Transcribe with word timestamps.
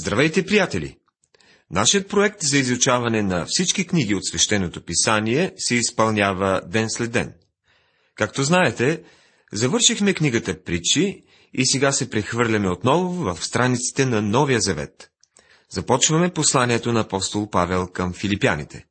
Здравейте, 0.00 0.46
приятели! 0.46 0.96
Нашият 1.70 2.08
проект 2.08 2.42
за 2.42 2.58
изучаване 2.58 3.22
на 3.22 3.46
всички 3.48 3.86
книги 3.86 4.14
от 4.14 4.24
свещеното 4.24 4.84
писание 4.84 5.52
се 5.56 5.74
изпълнява 5.74 6.60
ден 6.66 6.86
след 6.90 7.12
ден. 7.12 7.34
Както 8.14 8.42
знаете, 8.42 9.02
завършихме 9.52 10.14
книгата 10.14 10.62
Притчи 10.62 11.24
и 11.54 11.66
сега 11.66 11.92
се 11.92 12.10
прехвърляме 12.10 12.70
отново 12.70 13.08
в 13.08 13.44
страниците 13.44 14.06
на 14.06 14.22
Новия 14.22 14.60
Завет. 14.60 15.10
Започваме 15.70 16.32
посланието 16.32 16.92
на 16.92 17.00
апостол 17.00 17.50
Павел 17.50 17.86
към 17.86 18.12
филипяните. 18.12 18.86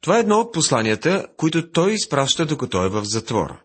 Това 0.00 0.16
е 0.16 0.20
едно 0.20 0.36
от 0.36 0.52
посланията, 0.52 1.26
които 1.36 1.70
той 1.70 1.92
изпраща 1.92 2.46
докато 2.46 2.84
е 2.84 2.88
в 2.88 3.04
затвора. 3.04 3.62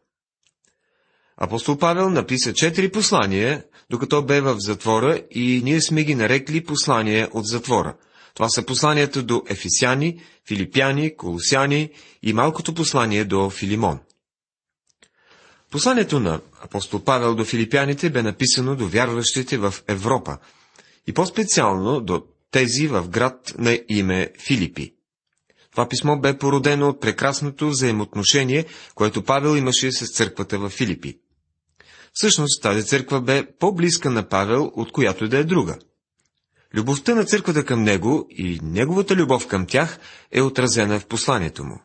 Апостол 1.44 1.78
Павел 1.78 2.10
написа 2.10 2.54
четири 2.54 2.92
послания, 2.92 3.64
докато 3.90 4.26
бе 4.26 4.42
в 4.42 4.56
затвора 4.60 5.22
и 5.32 5.62
ние 5.64 5.82
сме 5.82 6.04
ги 6.04 6.16
нарекли 6.16 6.64
послания 6.64 7.30
от 7.34 7.46
затвора. 7.46 7.96
Това 8.34 8.50
са 8.50 8.66
посланията 8.66 9.24
до 9.24 9.44
Ефисяни, 9.50 10.22
Филипяни, 10.48 11.18
Колосяни 11.18 11.90
и 12.24 12.34
малкото 12.34 12.74
послание 12.74 13.26
до 13.26 13.50
Филимон. 13.50 14.00
Посланието 15.72 16.20
на 16.20 16.42
апостол 16.64 17.04
Павел 17.04 17.36
до 17.36 17.46
филипяните 17.46 18.10
бе 18.10 18.24
написано 18.24 18.76
до 18.76 18.88
вярващите 18.88 19.58
в 19.58 19.74
Европа 19.88 20.38
и 21.08 21.14
по-специално 21.14 22.02
до 22.02 22.24
тези 22.52 22.88
в 22.88 23.10
град 23.10 23.54
на 23.58 23.80
име 23.90 24.30
Филипи. 24.48 24.94
Това 25.72 25.90
писмо 25.90 26.18
бе 26.18 26.38
породено 26.38 26.90
от 26.90 27.02
прекрасното 27.02 27.70
взаимоотношение, 27.70 28.66
което 28.96 29.24
Павел 29.24 29.58
имаше 29.58 29.92
с 29.92 30.14
църквата 30.14 30.60
в 30.60 30.70
Филипи. 30.70 31.21
Всъщност 32.14 32.62
тази 32.62 32.86
църква 32.86 33.22
бе 33.22 33.46
по-близка 33.60 34.10
на 34.10 34.30
Павел, 34.30 34.72
от 34.76 34.92
която 34.92 35.28
да 35.28 35.38
е 35.38 35.44
друга. 35.44 35.78
Любовта 36.74 37.16
на 37.16 37.26
църквата 37.26 37.66
към 37.66 37.84
него 37.84 38.28
и 38.30 38.60
неговата 38.64 39.16
любов 39.16 39.48
към 39.48 39.66
тях 39.66 40.00
е 40.32 40.42
отразена 40.42 41.00
в 41.00 41.06
посланието 41.06 41.64
му. 41.64 41.82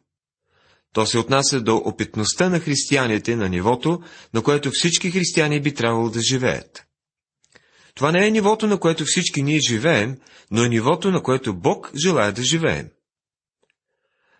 То 0.92 1.06
се 1.06 1.18
отнася 1.18 1.60
до 1.60 1.76
опитността 1.76 2.48
на 2.48 2.60
християните 2.60 3.36
на 3.36 3.48
нивото, 3.48 4.00
на 4.34 4.42
което 4.42 4.70
всички 4.70 5.10
християни 5.10 5.62
би 5.62 5.74
трябвало 5.74 6.10
да 6.10 6.20
живеят. 6.20 6.86
Това 7.94 8.12
не 8.12 8.26
е 8.26 8.30
нивото, 8.30 8.66
на 8.66 8.80
което 8.80 9.04
всички 9.04 9.42
ние 9.42 9.60
живеем, 9.68 10.16
но 10.50 10.64
е 10.64 10.68
нивото, 10.68 11.10
на 11.10 11.22
което 11.22 11.54
Бог 11.54 11.90
желая 12.04 12.32
да 12.32 12.42
живеем. 12.42 12.88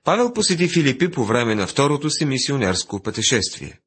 Павел 0.05 0.33
посети 0.33 0.69
Филипи 0.69 1.11
по 1.11 1.25
време 1.25 1.55
на 1.55 1.67
второто 1.67 2.11
си 2.11 2.25
мисионерско 2.25 3.03
пътешествие. 3.03 3.81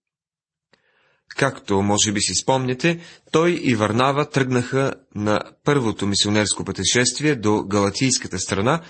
Както 1.37 1.81
може 1.81 2.11
би 2.11 2.21
си 2.21 2.33
спомняте, 2.41 2.99
той 3.31 3.51
и 3.63 3.75
Варнава 3.75 4.29
тръгнаха 4.29 4.93
на 5.15 5.41
първото 5.63 6.07
мисионерско 6.07 6.65
пътешествие 6.65 7.35
до 7.35 7.63
Галатийската 7.63 8.39
страна, 8.39 8.81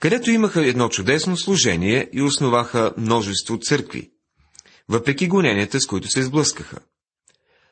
където 0.00 0.30
имаха 0.30 0.66
едно 0.66 0.88
чудесно 0.88 1.36
служение 1.36 2.08
и 2.12 2.22
основаха 2.22 2.92
множество 2.96 3.58
църкви, 3.58 4.10
въпреки 4.88 5.28
гоненията, 5.28 5.80
с 5.80 5.86
които 5.86 6.08
се 6.08 6.22
сблъскаха. 6.22 6.78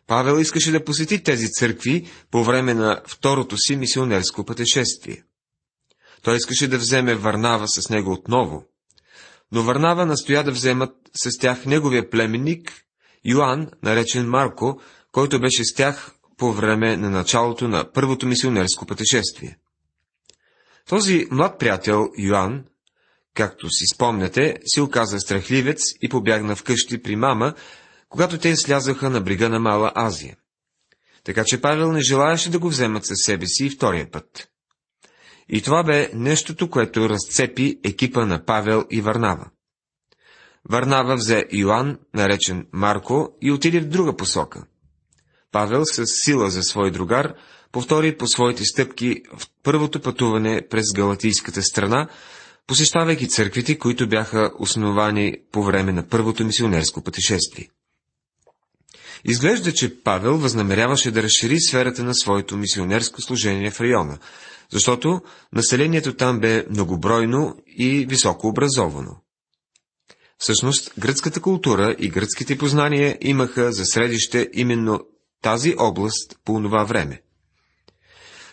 Павел 0.07 0.41
искаше 0.41 0.71
да 0.71 0.85
посети 0.85 1.23
тези 1.23 1.49
църкви 1.49 2.07
по 2.31 2.45
време 2.45 2.75
на 2.75 3.03
второто 3.07 3.57
си 3.59 3.77
мисионерско 3.77 4.45
пътешествие. 4.45 5.23
Той 6.23 6.37
искаше 6.37 6.69
да 6.69 6.79
вземе 6.79 7.15
Варнава 7.15 7.69
с 7.69 7.91
него 7.91 8.13
отново, 8.13 8.65
но 9.53 9.63
Варнава 9.63 10.07
настоя 10.07 10.45
да 10.45 10.51
вземат 10.51 10.93
с 11.15 11.39
тях 11.39 11.67
неговия 11.67 12.11
племенник 12.11 12.73
Йоанн, 13.25 13.69
наречен 13.83 14.29
Марко, 14.29 14.81
който 15.13 15.41
беше 15.41 15.65
с 15.65 15.75
тях 15.75 16.13
по 16.37 16.53
време 16.53 16.97
на 16.97 17.11
началото 17.11 17.69
на 17.69 17.93
първото 17.93 18.27
мисионерско 18.27 18.87
пътешествие. 18.87 19.59
Този 20.89 21.27
млад 21.31 21.59
приятел 21.59 22.09
Йоанн, 22.19 22.65
както 23.35 23.71
си 23.71 23.85
спомняте, 23.95 24.57
се 24.65 24.81
оказа 24.83 25.21
страхливец 25.21 25.81
и 26.03 26.09
побягна 26.09 26.57
вкъщи 26.57 27.03
при 27.03 27.17
мама, 27.17 27.55
когато 28.09 28.39
те 28.39 28.57
слязаха 28.57 29.11
на 29.11 29.21
брига 29.21 29.49
на 29.49 29.61
Мала 29.61 29.93
Азия. 29.95 30.37
Така 31.25 31.45
че 31.47 31.61
Павел 31.61 31.93
не 31.93 32.01
желаеше 32.01 32.51
да 32.51 32.59
го 32.59 32.69
вземат 32.69 33.07
със 33.07 33.19
себе 33.19 33.47
си 33.47 33.67
и 33.67 33.71
втория 33.71 34.11
път. 34.11 34.49
И 35.49 35.63
това 35.63 35.83
бе 35.83 36.11
нещото, 36.15 36.71
което 36.71 37.09
разцепи 37.09 37.81
екипа 37.85 38.27
на 38.27 38.45
Павел 38.45 38.85
и 38.91 39.01
Варнава. 39.01 39.51
Варнава 40.69 41.17
взе 41.17 41.45
Йоанн, 41.53 41.99
наречен 42.15 42.67
Марко, 42.73 43.29
и 43.43 43.53
отиде 43.53 43.81
в 43.81 43.89
друга 43.89 44.17
посока. 44.17 44.65
Павел 45.53 45.83
с 45.85 46.05
сила 46.07 46.51
за 46.51 46.63
свой 46.63 46.91
другар 46.91 47.35
повтори 47.73 48.17
по 48.17 48.27
своите 48.27 48.65
стъпки 48.65 49.23
в 49.37 49.47
първото 49.63 50.01
пътуване 50.01 50.63
през 50.71 50.93
Галатийската 50.93 51.63
страна, 51.63 52.09
посещавайки 52.67 53.29
църквите, 53.29 53.79
които 53.79 54.09
бяха 54.09 54.51
основани 54.59 55.37
по 55.53 55.63
време 55.63 55.93
на 55.93 56.09
първото 56.09 56.45
мисионерско 56.45 57.03
пътешествие. 57.03 57.69
Изглежда, 59.25 59.73
че 59.73 60.03
Павел 60.03 60.39
възнамеряваше 60.39 61.11
да 61.11 61.23
разшири 61.23 61.61
сферата 61.61 62.05
на 62.05 62.15
своето 62.15 62.57
мисионерско 62.57 63.23
служение 63.23 63.71
в 63.71 63.81
района, 63.81 64.19
защото 64.71 65.21
населението 65.53 66.17
там 66.17 66.41
бе 66.41 66.67
многобройно 66.71 67.57
и 67.67 68.07
високо 68.07 68.49
образовано. 68.49 69.17
Всъщност, 70.41 70.93
гръцката 70.99 71.41
култура 71.41 71.97
и 71.99 72.09
гръцките 72.09 72.59
познания 72.59 73.19
имаха 73.21 73.73
за 73.73 73.85
средище 73.85 74.49
именно 74.53 75.01
тази 75.43 75.75
област 75.79 76.39
по 76.45 76.63
това 76.63 76.85
време. 76.85 77.23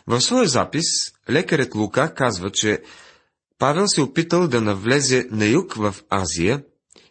В 0.08 0.22
своя 0.22 0.48
запис 0.48 0.86
лекарят 1.30 1.75
Лука 1.75 2.14
казва, 2.14 2.50
че 2.52 2.81
Павел 3.59 3.88
се 3.88 4.02
опитал 4.02 4.48
да 4.48 4.62
навлезе 4.62 5.28
на 5.31 5.46
юг 5.46 5.74
в 5.74 5.96
Азия, 6.09 6.64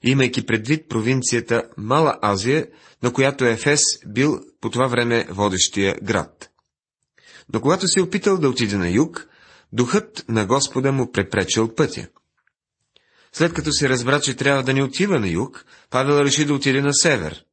имайки 0.03 0.47
предвид 0.47 0.89
провинцията 0.89 1.63
Мала 1.77 2.19
Азия, 2.23 2.67
на 3.03 3.13
която 3.13 3.45
Ефес 3.45 3.81
бил 4.07 4.41
по 4.61 4.71
това 4.71 4.87
време 4.87 5.27
водещия 5.31 5.97
град. 6.03 6.51
Но 7.53 7.61
когато 7.61 7.89
се 7.89 8.03
опитал 8.03 8.39
да 8.39 8.49
отиде 8.49 8.77
на 8.77 8.89
юг, 8.89 9.29
духът 9.73 10.25
на 10.29 10.47
Господа 10.47 10.93
му 10.93 11.13
препречил 11.13 11.75
пътя. 11.75 12.09
След 13.37 13.53
като 13.53 13.73
се 13.73 13.89
разбра, 13.89 14.21
че 14.21 14.37
трябва 14.37 14.63
да 14.63 14.75
не 14.75 14.83
отива 14.83 15.21
на 15.21 15.29
юг, 15.29 15.65
Павел 15.91 16.25
реши 16.25 16.45
да 16.45 16.55
отиде 16.55 16.81
на 16.81 16.95
север, 16.95 17.45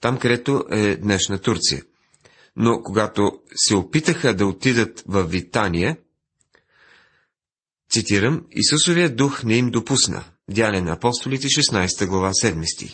там 0.00 0.18
където 0.18 0.64
е 0.70 0.96
днешна 0.96 1.38
Турция. 1.38 1.82
Но 2.56 2.82
когато 2.82 3.40
се 3.54 3.74
опитаха 3.74 4.34
да 4.34 4.46
отидат 4.46 5.04
в 5.06 5.24
Витания, 5.24 5.96
цитирам, 7.90 8.46
Исусовия 8.50 9.16
дух 9.16 9.44
не 9.44 9.56
им 9.56 9.70
допусна. 9.70 10.24
Дяне 10.50 10.80
на 10.80 10.92
апостолите, 10.92 11.46
16 11.46 12.06
глава, 12.06 12.30
7 12.30 12.74
стих. 12.74 12.92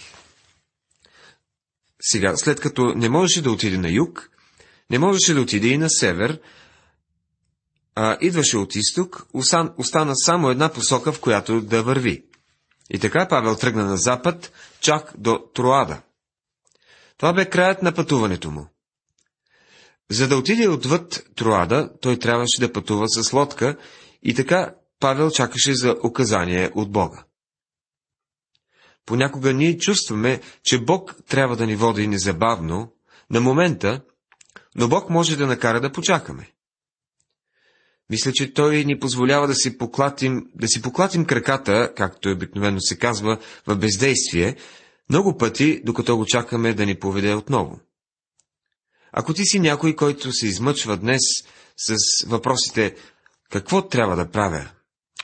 Сега, 2.00 2.36
след 2.36 2.60
като 2.60 2.94
не 2.94 3.08
можеше 3.08 3.42
да 3.42 3.50
отиде 3.50 3.78
на 3.78 3.90
юг, 3.90 4.30
не 4.90 4.98
можеше 4.98 5.34
да 5.34 5.40
отиде 5.40 5.68
и 5.68 5.78
на 5.78 5.90
север, 5.90 6.40
а 7.94 8.18
идваше 8.20 8.56
от 8.56 8.74
изток, 8.74 9.26
остана 9.78 10.16
само 10.16 10.50
една 10.50 10.68
посока, 10.68 11.12
в 11.12 11.20
която 11.20 11.60
да 11.60 11.82
върви. 11.82 12.31
И 12.90 12.98
така 12.98 13.28
Павел 13.28 13.56
тръгна 13.56 13.84
на 13.84 13.96
запад, 13.96 14.52
чак 14.80 15.12
до 15.18 15.38
Троада. 15.54 16.02
Това 17.16 17.32
бе 17.32 17.50
краят 17.50 17.82
на 17.82 17.94
пътуването 17.94 18.50
му. 18.50 18.66
За 20.10 20.28
да 20.28 20.36
отиде 20.36 20.68
отвъд 20.68 21.24
Троада, 21.36 21.90
той 22.00 22.18
трябваше 22.18 22.60
да 22.60 22.72
пътува 22.72 23.08
с 23.08 23.32
лодка 23.32 23.76
и 24.22 24.34
така 24.34 24.74
Павел 25.00 25.30
чакаше 25.30 25.74
за 25.74 25.96
указание 26.04 26.70
от 26.74 26.92
Бога. 26.92 27.24
Понякога 29.06 29.52
ние 29.52 29.78
чувстваме, 29.78 30.40
че 30.62 30.84
Бог 30.84 31.16
трябва 31.28 31.56
да 31.56 31.66
ни 31.66 31.76
води 31.76 32.06
незабавно, 32.06 32.92
на 33.30 33.40
момента, 33.40 34.00
но 34.74 34.88
Бог 34.88 35.10
може 35.10 35.36
да 35.36 35.46
накара 35.46 35.80
да 35.80 35.92
почакаме. 35.92 36.52
Мисля, 38.12 38.32
че 38.32 38.52
той 38.52 38.84
ни 38.84 38.98
позволява 38.98 39.46
да 39.46 39.54
си 39.54 39.78
поклатим, 39.78 40.46
да 40.54 40.68
си 40.68 40.82
поклатим 40.82 41.24
краката, 41.24 41.92
както 41.96 42.30
обикновено 42.30 42.80
се 42.80 42.98
казва, 42.98 43.38
в 43.66 43.76
бездействие, 43.76 44.56
много 45.10 45.36
пъти, 45.36 45.80
докато 45.84 46.16
го 46.16 46.26
чакаме 46.26 46.74
да 46.74 46.86
ни 46.86 46.94
поведе 46.94 47.34
отново. 47.34 47.80
Ако 49.12 49.34
ти 49.34 49.44
си 49.44 49.60
някой, 49.60 49.96
който 49.96 50.32
се 50.32 50.46
измъчва 50.46 50.96
днес 50.96 51.20
с 51.76 51.96
въпросите 52.26 52.96
какво 53.50 53.88
трябва 53.88 54.16
да 54.16 54.30
правя, 54.30 54.70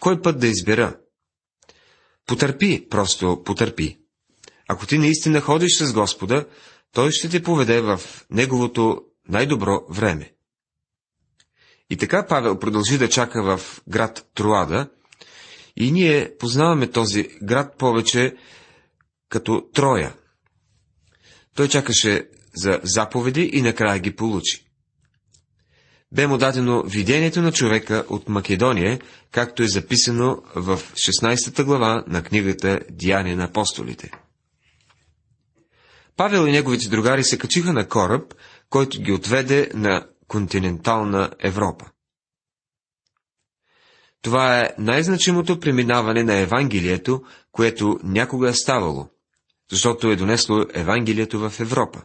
кой 0.01 0.23
път 0.23 0.41
да 0.41 0.47
избера, 0.47 0.97
потърпи, 2.27 2.89
просто 2.91 3.43
потърпи. 3.45 3.99
Ако 4.69 4.87
ти 4.87 4.99
наистина 4.99 5.41
ходиш 5.41 5.79
с 5.79 5.93
Господа, 5.93 6.47
той 6.93 7.11
ще 7.11 7.29
те 7.29 7.43
поведе 7.43 7.81
в 7.81 8.01
Неговото 8.31 9.03
най-добро 9.29 9.81
време. 9.91 10.33
И 11.91 11.97
така 11.97 12.27
Павел 12.27 12.59
продължи 12.59 12.99
да 12.99 13.09
чака 13.09 13.43
в 13.43 13.81
град 13.89 14.27
Троада, 14.35 14.89
и 15.77 15.93
ние 15.93 16.37
познаваме 16.39 16.91
този 16.91 17.29
град 17.43 17.79
повече 17.79 18.37
като 19.29 19.69
Троя. 19.75 20.15
Той 21.55 21.69
чакаше 21.69 22.29
за 22.55 22.81
заповеди 22.83 23.51
и 23.53 23.63
накрая 23.63 23.99
ги 23.99 24.17
получи. 24.17 24.65
бе 26.13 26.27
му 26.27 26.39
дадено 26.39 26.83
видението 26.83 27.43
на 27.43 27.53
човека 27.53 28.05
от 28.09 28.29
Македония, 28.29 29.01
както 29.31 29.63
е 29.63 29.69
записано 29.69 30.43
в 30.55 30.77
16 30.77 31.65
глава 31.65 32.05
на 32.07 32.23
книгата 32.23 32.81
Деяния 32.91 33.37
на 33.37 33.45
апостолите. 33.45 34.11
Павел 36.17 36.47
и 36.47 36.53
неговите 36.53 36.89
другари 36.89 37.25
се 37.25 37.39
качиха 37.39 37.73
на 37.73 37.89
кораб, 37.89 38.35
който 38.71 39.03
ги 39.03 39.13
отведе 39.13 39.71
на 39.75 40.07
континентална 40.29 41.31
Европа. 41.39 41.91
Това 44.23 44.61
е 44.61 44.75
най-значимото 44.79 45.61
преминаване 45.61 46.23
на 46.23 46.35
Евангелието, 46.35 47.23
което 47.53 48.01
някога 48.05 48.49
е 48.49 48.55
ставало, 48.55 49.09
защото 49.71 50.11
е 50.11 50.17
донесло 50.17 50.65
Евангелието 50.75 51.39
в 51.41 51.61
Европа. 51.61 52.03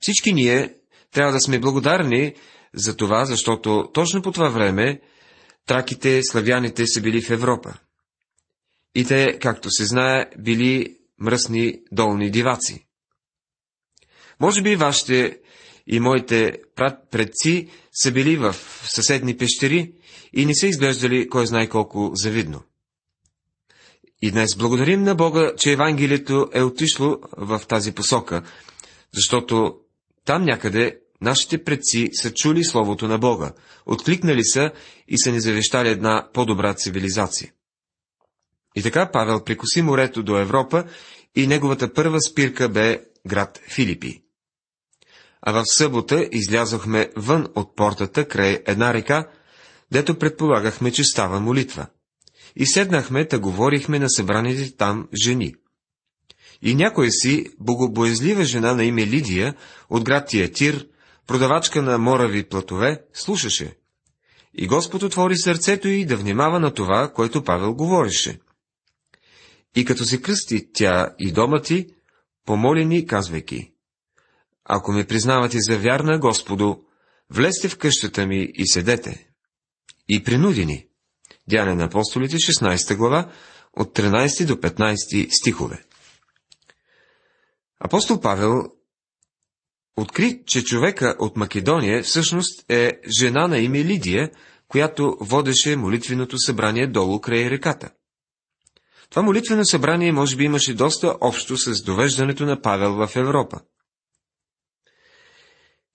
Всички 0.00 0.32
ние 0.32 0.74
трябва 1.10 1.32
да 1.32 1.40
сме 1.40 1.58
благодарни 1.58 2.34
за 2.74 2.96
това, 2.96 3.24
защото 3.24 3.90
точно 3.94 4.22
по 4.22 4.32
това 4.32 4.48
време 4.48 5.00
траките, 5.66 6.20
славяните 6.22 6.86
са 6.86 7.00
били 7.00 7.22
в 7.22 7.30
Европа. 7.30 7.74
И 8.94 9.04
те, 9.04 9.38
както 9.38 9.70
се 9.70 9.84
знае, 9.84 10.26
били 10.38 10.96
мръсни 11.18 11.80
долни 11.92 12.30
диваци. 12.30 12.86
Може 14.40 14.62
би 14.62 14.76
вашите 14.76 15.38
и 15.86 16.00
моите 16.00 16.58
предци 17.10 17.68
са 17.92 18.12
били 18.12 18.36
в 18.36 18.56
съседни 18.84 19.36
пещери 19.36 19.92
и 20.32 20.46
не 20.46 20.54
са 20.54 20.66
изглеждали 20.66 21.28
кой 21.28 21.46
знае 21.46 21.68
колко 21.68 22.10
завидно. 22.14 22.62
И 24.22 24.30
днес 24.30 24.56
благодарим 24.56 25.02
на 25.02 25.14
Бога, 25.14 25.52
че 25.58 25.72
Евангелието 25.72 26.48
е 26.52 26.62
отишло 26.62 27.18
в 27.36 27.62
тази 27.68 27.92
посока, 27.92 28.42
защото 29.14 29.76
там 30.24 30.44
някъде 30.44 30.98
нашите 31.20 31.64
предци 31.64 32.10
са 32.12 32.34
чули 32.34 32.64
Словото 32.64 33.08
на 33.08 33.18
Бога, 33.18 33.52
откликнали 33.86 34.44
са 34.44 34.72
и 35.08 35.18
са 35.18 35.32
ни 35.32 35.40
завещали 35.40 35.88
една 35.88 36.28
по-добра 36.32 36.74
цивилизация. 36.74 37.52
И 38.76 38.82
така 38.82 39.10
Павел 39.12 39.44
прикоси 39.44 39.82
морето 39.82 40.22
до 40.22 40.38
Европа 40.38 40.84
и 41.36 41.46
неговата 41.46 41.92
първа 41.92 42.20
спирка 42.20 42.68
бе 42.68 43.04
град 43.26 43.60
Филипи. 43.68 44.23
А 45.46 45.52
в 45.52 45.64
събота 45.66 46.28
излязохме 46.32 47.10
вън 47.16 47.46
от 47.54 47.76
портата 47.76 48.28
край 48.28 48.62
една 48.66 48.94
река, 48.94 49.28
дето 49.92 50.18
предполагахме, 50.18 50.92
че 50.92 51.04
става 51.04 51.40
молитва. 51.40 51.86
И 52.56 52.66
седнахме, 52.66 53.28
та 53.28 53.38
говорихме 53.38 53.98
на 53.98 54.10
събраните 54.10 54.76
там 54.76 55.08
жени. 55.24 55.54
И 56.62 56.74
някоя 56.74 57.10
си 57.10 57.46
богобоязлива 57.60 58.44
жена 58.44 58.74
на 58.74 58.84
име 58.84 59.06
Лидия 59.06 59.54
от 59.90 60.04
град 60.04 60.28
Тиатир, 60.28 60.86
продавачка 61.26 61.82
на 61.82 61.98
морави 61.98 62.48
платове, 62.48 63.02
слушаше. 63.12 63.76
И 64.54 64.66
Господ 64.66 65.02
отвори 65.02 65.36
сърцето 65.36 65.88
й 65.88 66.04
да 66.04 66.16
внимава 66.16 66.60
на 66.60 66.74
това, 66.74 67.12
което 67.14 67.44
Павел 67.44 67.74
говореше. 67.74 68.38
И 69.76 69.84
като 69.84 70.04
се 70.04 70.22
кръсти 70.22 70.72
тя 70.72 71.14
и 71.18 71.32
дома 71.32 71.60
ти, 71.60 71.86
помоли 72.46 72.84
ни, 72.84 73.06
казвайки, 73.06 73.73
Ако 74.64 74.92
ме 74.92 75.04
признавате 75.04 75.58
за 75.60 75.78
вярна 75.78 76.18
Господу, 76.18 76.76
влезте 77.30 77.68
в 77.68 77.78
къщата 77.78 78.26
ми 78.26 78.48
и 78.54 78.66
седете. 78.66 79.28
И 80.08 80.24
принудени. 80.24 80.86
Дяне 81.48 81.74
на 81.74 81.84
апостолите, 81.84 82.36
16 82.36 82.96
глава, 82.96 83.30
от 83.72 83.98
13 83.98 84.46
до 84.46 84.54
15 84.54 85.28
стихове. 85.40 85.84
Апостол 87.80 88.20
Павел 88.20 88.62
откри, 89.96 90.42
че 90.46 90.64
човека 90.64 91.16
от 91.18 91.36
Македония 91.36 92.02
всъщност 92.02 92.70
е 92.70 93.00
жена 93.20 93.48
на 93.48 93.58
име 93.58 93.84
Лидия, 93.84 94.30
която 94.68 95.16
водеше 95.20 95.76
молитвеното 95.76 96.38
събрание 96.38 96.86
долу 96.86 97.20
край 97.20 97.50
реката. 97.50 97.90
Това 99.10 99.22
молитвено 99.22 99.64
събрание 99.64 100.12
може 100.12 100.36
би 100.36 100.44
имаше 100.44 100.74
доста 100.74 101.16
общо 101.20 101.56
с 101.56 101.82
довеждането 101.82 102.46
на 102.46 102.62
Павел 102.62 102.94
в 102.94 103.16
Европа. 103.16 103.60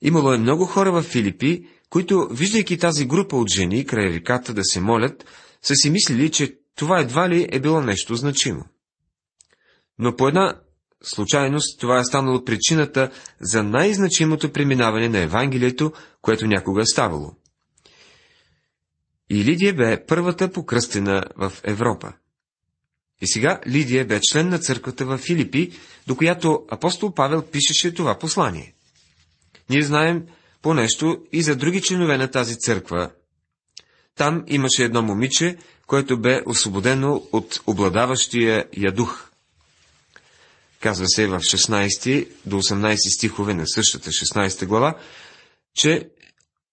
Имало 0.01 0.33
е 0.33 0.37
много 0.37 0.65
хора 0.65 0.91
в 0.91 1.03
Филипи, 1.03 1.67
които, 1.89 2.27
виждайки 2.31 2.77
тази 2.77 3.05
група 3.05 3.37
от 3.37 3.49
жени 3.49 3.85
край 3.85 4.05
реката 4.05 4.53
да 4.53 4.63
се 4.63 4.79
молят, 4.79 5.25
са 5.61 5.75
си 5.75 5.89
мислили, 5.89 6.31
че 6.31 6.57
това 6.75 6.99
едва 6.99 7.29
ли 7.29 7.47
е 7.51 7.59
било 7.59 7.81
нещо 7.81 8.15
значимо. 8.15 8.65
Но 9.99 10.15
по 10.15 10.27
една 10.27 10.61
случайност 11.03 11.79
това 11.79 11.99
е 11.99 12.03
станало 12.03 12.45
причината 12.45 13.11
за 13.41 13.63
най-значимото 13.63 14.51
преминаване 14.51 15.09
на 15.09 15.19
Евангелието, 15.19 15.93
което 16.21 16.47
някога 16.47 16.81
е 16.81 16.85
ставало. 16.85 17.35
И 19.29 19.45
Лидия 19.45 19.73
бе 19.73 20.05
първата 20.05 20.51
покръстена 20.51 21.23
в 21.37 21.53
Европа. 21.63 22.13
И 23.21 23.27
сега 23.27 23.61
Лидия 23.67 24.05
бе 24.05 24.19
член 24.21 24.49
на 24.49 24.59
църквата 24.59 25.05
в 25.05 25.17
Филипи, 25.17 25.71
до 26.07 26.15
която 26.15 26.65
апостол 26.69 27.13
Павел 27.13 27.41
пишеше 27.41 27.93
това 27.93 28.17
послание. 28.17 28.73
Ние 29.69 29.81
знаем 29.81 30.23
по 30.61 30.73
нещо 30.73 31.17
и 31.31 31.41
за 31.41 31.55
други 31.55 31.81
членове 31.81 32.17
на 32.17 32.31
тази 32.31 32.55
църква. 32.55 33.09
Там 34.15 34.43
имаше 34.47 34.83
едно 34.83 35.01
момиче, 35.01 35.57
което 35.87 36.19
бе 36.19 36.41
освободено 36.45 37.23
от 37.31 37.61
обладаващия 37.67 38.65
я 38.77 38.91
дух. 38.91 39.29
Казва 40.79 41.07
се 41.07 41.27
в 41.27 41.39
16 41.39 42.27
до 42.45 42.61
18 42.61 42.95
стихове 43.17 43.53
на 43.53 43.67
същата 43.67 44.09
16 44.09 44.65
глава, 44.65 44.97
че 45.75 46.09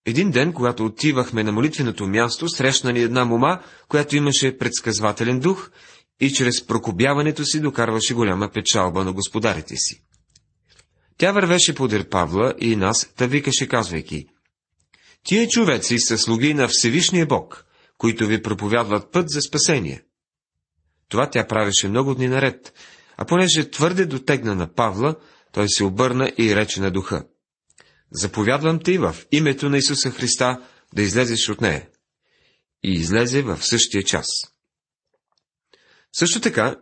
един 0.06 0.31
ден, 0.31 0.52
когато 0.52 0.84
отивахме 0.84 1.44
на 1.44 1.52
молитвеното 1.52 2.06
място, 2.06 2.49
срещна 2.49 2.92
ни 2.92 3.00
една 3.00 3.25
мома, 3.25 3.62
която 3.88 4.16
имаше 4.16 4.58
предсказвателен 4.58 5.40
дух 5.40 5.70
и 6.20 6.32
чрез 6.32 6.66
прокобяването 6.66 7.44
си 7.44 7.60
докарваше 7.60 8.14
голяма 8.14 8.50
печалба 8.54 9.04
на 9.04 9.12
господарите 9.12 9.76
си. 9.76 10.05
Тя 11.18 11.32
вървеше 11.32 11.74
подир 11.74 12.08
Павла 12.08 12.54
и 12.58 12.76
нас, 12.76 13.12
та 13.16 13.26
викаше, 13.26 13.68
казвайки, 13.68 14.26
Тие 15.26 15.48
човеци 15.48 15.98
са 15.98 16.18
слуги 16.18 16.54
на 16.54 16.68
Всевишния 16.68 17.26
Бог, 17.26 17.66
които 17.98 18.26
ви 18.26 18.42
проповядват 18.42 19.12
път 19.12 19.30
за 19.30 19.40
спасение. 19.40 20.02
Това 21.08 21.30
тя 21.30 21.46
правеше 21.46 21.88
много 21.88 22.14
дни 22.14 22.28
наред, 22.28 22.72
а 23.16 23.24
понеже 23.24 23.70
твърде 23.70 24.06
дотегна 24.06 24.54
на 24.54 24.74
Павла, 24.74 25.16
той 25.52 25.68
се 25.68 25.84
обърна 25.84 26.32
и 26.38 26.56
рече 26.56 26.80
на 26.80 26.90
духа. 26.90 27.26
Заповядвам 28.10 28.78
ти 28.78 28.98
в 28.98 29.16
името 29.32 29.68
на 29.68 29.78
Исуса 29.78 30.10
Христа 30.10 30.62
да 30.94 31.02
излезеш 31.02 31.48
от 31.48 31.60
нея. 31.60 31.88
И 32.82 32.92
излезе 32.92 33.42
в 33.42 33.58
същия 33.62 34.02
час. 34.02 34.26
Също 36.12 36.40
така, 36.40 36.76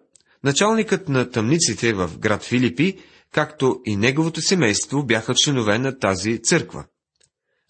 началникът 0.44 1.08
на 1.08 1.30
тъмниците 1.30 1.92
в 1.92 2.18
град 2.18 2.44
Филипи, 2.44 2.98
както 3.34 3.80
и 3.84 3.96
неговото 3.96 4.40
семейство, 4.40 5.02
бяха 5.02 5.34
членове 5.34 5.78
на 5.78 5.98
тази 5.98 6.42
църква. 6.42 6.84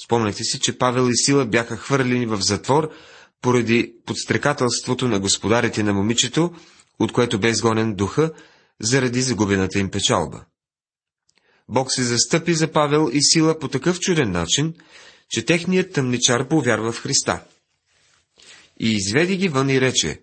Спомняте 0.04 0.44
си, 0.44 0.60
че 0.60 0.78
Павел 0.78 1.08
и 1.10 1.16
Сила 1.16 1.46
бяха 1.46 1.76
хвърлени 1.76 2.26
в 2.26 2.40
затвор 2.40 2.90
поради 3.40 3.94
подстрекателството 4.06 5.08
на 5.08 5.20
господарите 5.20 5.82
на 5.82 5.92
момичето, 5.92 6.54
от 6.98 7.12
което 7.12 7.40
бе 7.40 7.48
изгонен 7.48 7.94
духа, 7.94 8.32
заради 8.80 9.22
загубената 9.22 9.78
им 9.78 9.90
печалба. 9.90 10.44
Бог 11.68 11.92
се 11.92 12.02
застъпи 12.02 12.54
за 12.54 12.72
Павел 12.72 13.10
и 13.12 13.22
Сила 13.22 13.58
по 13.58 13.68
такъв 13.68 14.00
чуден 14.00 14.30
начин, 14.30 14.74
че 15.30 15.44
техният 15.44 15.92
тъмничар 15.92 16.48
повярва 16.48 16.92
в 16.92 17.00
Христа. 17.00 17.44
И 18.80 18.92
изведи 18.92 19.36
ги 19.36 19.48
вън 19.48 19.70
и 19.70 19.80
рече, 19.80 20.20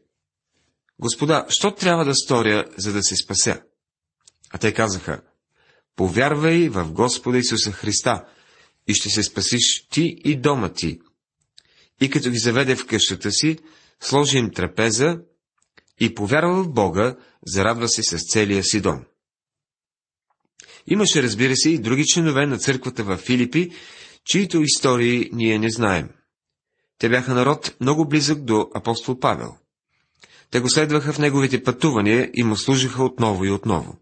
Господа, 1.00 1.46
що 1.50 1.72
трябва 1.72 2.06
да 2.06 2.16
сторя, 2.16 2.66
за 2.78 2.94
да 2.94 3.04
се 3.04 3.16
спася? 3.16 3.62
А 4.50 4.58
те 4.58 4.74
казаха, 4.74 5.22
повярвай 5.96 6.70
в 6.70 6.92
Господа 6.92 7.38
Исуса 7.38 7.72
Христа 7.72 8.26
и 8.88 8.94
ще 8.94 9.10
се 9.10 9.24
спасиш 9.24 9.88
ти 9.92 10.16
и 10.26 10.36
дома 10.36 10.70
ти. 10.70 11.00
И 12.02 12.10
като 12.10 12.30
ги 12.30 12.38
заведе 12.38 12.76
в 12.76 12.86
къщата 12.86 13.32
си, 13.32 13.58
сложи 14.00 14.38
им 14.38 14.52
трапеза 14.52 15.20
и 16.00 16.16
повярва 16.16 16.64
в 16.64 16.70
Бога, 16.70 17.16
зарадва 17.46 17.90
се 17.90 18.04
с 18.04 18.18
целия 18.32 18.64
си 18.64 18.82
дом. 18.82 19.04
Имаше, 20.88 21.24
разбира 21.24 21.56
се, 21.56 21.70
и 21.70 21.80
други 21.80 22.06
членове 22.06 22.46
на 22.46 22.58
църквата 22.58 23.04
в 23.04 23.18
Филипи, 23.18 23.72
чието 24.26 24.62
истории 24.62 25.30
ние 25.34 25.60
не 25.60 25.70
знаем. 25.70 26.10
Те 26.98 27.10
бяха 27.10 27.34
народ 27.34 27.76
много 27.82 28.08
близък 28.08 28.44
до 28.44 28.70
апостол 28.76 29.20
Павел. 29.20 29.56
Те 30.52 30.60
го 30.60 30.70
следваха 30.70 31.14
в 31.14 31.20
неговите 31.20 31.64
пътувания 31.64 32.30
и 32.34 32.44
му 32.44 32.56
служиха 32.56 33.04
отново 33.04 33.46
и 33.46 33.52
отново. 33.52 33.98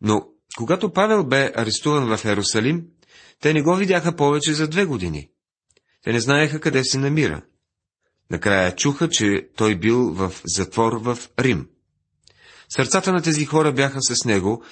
Но, 0.00 0.28
когато 0.56 0.92
Павел 0.92 1.24
бе 1.24 1.52
арестуван 1.56 2.16
в 2.16 2.24
Ерусалим, 2.24 2.82
те 3.40 3.52
не 3.52 3.62
го 3.62 3.76
видяха 3.76 4.16
повече 4.16 4.54
за 4.54 4.68
две 4.68 4.84
години. 4.84 5.30
Те 6.04 6.12
не 6.12 6.20
знаеха 6.20 6.60
къде 6.60 6.84
се 6.84 6.98
намира. 6.98 7.42
Накрая 8.30 8.76
чуха, 8.76 9.08
че 9.08 9.48
той 9.56 9.78
бил 9.78 10.12
в 10.14 10.32
затвор 10.44 10.92
в 10.92 11.18
Рим. 11.38 11.68
Сърцата 12.68 13.12
на 13.12 13.22
тези 13.22 13.44
хора 13.44 13.72
бяха 13.72 14.02
с 14.02 14.24
него 14.24 14.62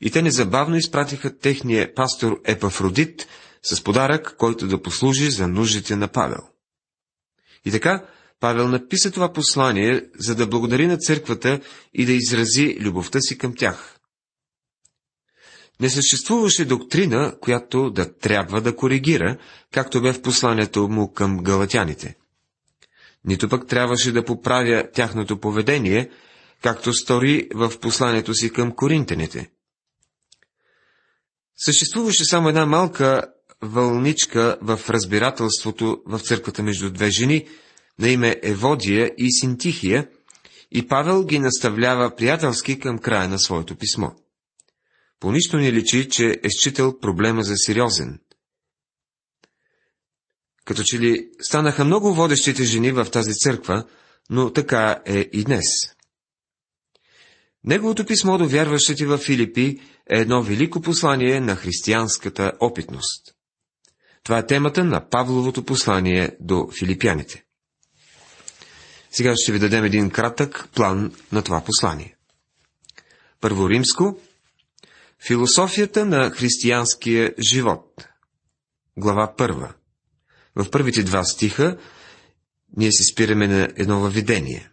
и 0.00 0.10
те 0.10 0.22
незабавно 0.22 0.76
изпратиха 0.76 1.38
техния 1.38 1.94
пастор 1.94 2.40
Епафродит 2.44 3.28
с 3.62 3.84
подарък, 3.84 4.34
който 4.38 4.66
да 4.66 4.82
послужи 4.82 5.30
за 5.30 5.48
нуждите 5.48 5.96
на 5.96 6.08
Павел. 6.08 6.42
И 7.64 7.70
така, 7.70 8.06
Павел 8.40 8.68
написа 8.68 9.10
това 9.10 9.32
послание, 9.32 10.02
за 10.18 10.34
да 10.34 10.46
благодари 10.46 10.86
на 10.86 10.98
църквата 10.98 11.60
и 11.94 12.06
да 12.06 12.12
изрази 12.12 12.76
любовта 12.80 13.20
си 13.20 13.38
към 13.38 13.54
тях. 13.54 13.95
Не 15.80 15.90
съществуваше 15.90 16.64
доктрина, 16.64 17.34
която 17.40 17.90
да 17.90 18.12
трябва 18.18 18.60
да 18.60 18.76
коригира, 18.76 19.36
както 19.72 20.02
бе 20.02 20.12
в 20.12 20.22
посланието 20.22 20.88
му 20.88 21.12
към 21.12 21.38
галатяните. 21.38 22.16
Нито 23.24 23.48
пък 23.48 23.66
трябваше 23.66 24.12
да 24.12 24.24
поправя 24.24 24.84
тяхното 24.94 25.40
поведение, 25.40 26.10
както 26.62 26.92
стори 26.92 27.48
в 27.54 27.72
посланието 27.80 28.34
си 28.34 28.52
към 28.52 28.72
коринтените. 28.72 29.50
Съществуваше 31.56 32.24
само 32.24 32.48
една 32.48 32.66
малка 32.66 33.22
вълничка 33.62 34.58
в 34.62 34.80
разбирателството 34.88 36.02
в 36.06 36.20
църквата 36.20 36.62
между 36.62 36.90
две 36.90 37.10
жени, 37.10 37.46
на 37.98 38.08
име 38.08 38.36
Еводия 38.42 39.12
и 39.18 39.32
Синтихия, 39.32 40.08
и 40.72 40.88
Павел 40.88 41.24
ги 41.24 41.38
наставлява 41.38 42.16
приятелски 42.16 42.80
към 42.80 42.98
края 42.98 43.28
на 43.28 43.38
своето 43.38 43.76
писмо. 43.76 44.10
По 45.20 45.32
нищо 45.32 45.56
не 45.56 45.72
личи, 45.72 46.08
че 46.08 46.40
е 46.42 46.48
считал 46.50 46.98
проблема 46.98 47.42
за 47.42 47.56
сериозен. 47.56 48.20
Като 50.64 50.82
че 50.84 50.98
ли 50.98 51.30
станаха 51.40 51.84
много 51.84 52.14
водещите 52.14 52.64
жени 52.64 52.92
в 52.92 53.04
тази 53.04 53.32
църква, 53.32 53.84
но 54.30 54.52
така 54.52 55.02
е 55.06 55.18
и 55.18 55.44
днес. 55.44 55.64
Неговото 57.64 58.06
писмо 58.06 58.38
до 58.38 58.48
вярващите 58.48 59.06
в 59.06 59.18
Филипи 59.18 59.80
е 60.10 60.20
едно 60.20 60.42
велико 60.42 60.80
послание 60.80 61.40
на 61.40 61.56
християнската 61.56 62.52
опитност. 62.60 63.34
Това 64.22 64.38
е 64.38 64.46
темата 64.46 64.84
на 64.84 65.08
Павловото 65.08 65.64
послание 65.64 66.36
до 66.40 66.68
филипяните. 66.78 67.44
Сега 69.10 69.32
ще 69.36 69.52
ви 69.52 69.58
дадем 69.58 69.84
един 69.84 70.10
кратък 70.10 70.68
план 70.74 71.12
на 71.32 71.42
това 71.42 71.64
послание. 71.64 72.16
Първо 73.40 73.70
римско. 73.70 74.18
Философията 75.20 76.04
на 76.04 76.30
християнския 76.30 77.34
живот. 77.50 78.08
Глава 78.96 79.34
първа. 79.36 79.74
В 80.56 80.70
първите 80.70 81.02
два 81.02 81.24
стиха 81.24 81.76
ние 82.76 82.92
се 82.92 83.04
спираме 83.12 83.48
на 83.48 83.68
едно 83.76 84.00
въведение. 84.00 84.70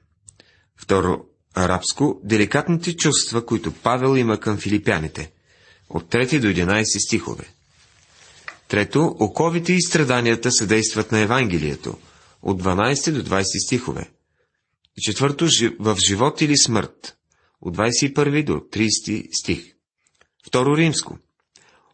Второ, 0.77 1.25
арабско, 1.53 2.21
деликатните 2.23 2.95
чувства, 2.95 3.45
които 3.45 3.71
Павел 3.71 4.17
има 4.17 4.39
към 4.39 4.57
филипяните. 4.57 5.31
От 5.89 6.11
3 6.11 6.39
до 6.39 6.47
11 6.47 7.05
стихове. 7.07 7.43
Трето, 8.67 9.15
оковите 9.19 9.73
и 9.73 9.81
страданията 9.81 10.51
съдействат 10.51 11.11
на 11.11 11.19
Евангелието. 11.19 11.97
От 12.41 12.63
12 12.63 13.11
до 13.11 13.23
20 13.23 13.65
стихове. 13.65 14.09
Четвърто, 15.01 15.47
в 15.79 15.97
живот 16.07 16.41
или 16.41 16.57
смърт. 16.57 17.17
От 17.61 17.77
21 17.77 18.45
до 18.45 18.53
30 18.53 19.27
стих. 19.41 19.72
Второ 20.47 20.77
римско. 20.77 21.17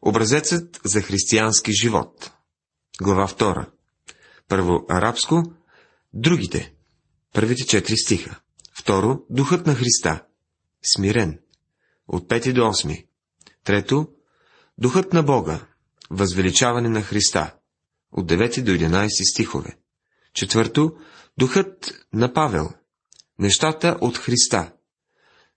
Образецът 0.01 0.81
за 0.85 1.01
християнски 1.01 1.71
живот. 1.71 2.31
Глава 3.01 3.27
2. 3.27 3.69
Първо 4.47 4.85
арабско. 4.89 5.43
Другите. 6.13 6.73
Първите 7.33 7.65
четири 7.65 7.97
стиха. 7.97 8.39
Второ, 8.73 9.21
духът 9.29 9.67
на 9.67 9.75
Христа. 9.75 10.23
Смирен. 10.95 11.39
От 12.07 12.27
5 12.27 12.53
до 12.53 12.61
8. 12.61 13.05
Трето, 13.63 14.07
духът 14.77 15.13
на 15.13 15.23
Бога. 15.23 15.67
Възвеличаване 16.09 16.89
на 16.89 17.01
Христа. 17.01 17.55
От 18.11 18.31
9 18.31 18.63
до 18.63 18.71
11 18.71 19.31
стихове. 19.31 19.77
Четвърто, 20.33 20.95
духът 21.37 21.93
на 22.13 22.33
Павел. 22.33 22.69
Нещата 23.39 23.97
от 24.01 24.17
Христа. 24.17 24.71